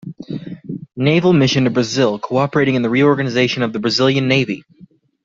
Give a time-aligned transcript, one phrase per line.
[0.95, 4.63] Naval Mission to Brazil, cooperating in the reorganization of the Brazilian Navy.